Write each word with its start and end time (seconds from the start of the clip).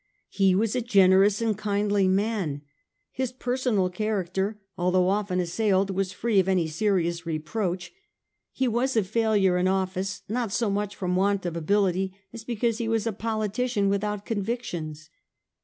He 0.31 0.55
was 0.55 0.75
a 0.75 0.81
generous 0.81 1.43
and 1.43 1.55
kindly 1.55 2.07
man; 2.07 2.63
his 3.11 3.31
personal 3.31 3.87
character, 3.91 4.59
although 4.75 5.09
often 5.09 5.39
assailed, 5.39 5.91
was 5.91 6.11
free 6.11 6.39
of 6.39 6.47
any 6.47 6.65
serious 6.67 7.27
reproach; 7.27 7.91
he 8.51 8.67
was 8.67 8.97
a 8.97 9.03
failure 9.03 9.59
in 9.59 9.67
office, 9.67 10.23
not 10.27 10.51
so 10.51 10.71
much 10.71 10.95
from 10.95 11.15
want 11.15 11.45
of 11.45 11.55
ability, 11.55 12.15
as 12.33 12.43
because 12.43 12.79
he 12.79 12.87
was 12.87 13.05
a 13.05 13.13
politician 13.13 13.89
without 13.89 14.25
convictions. 14.25 15.11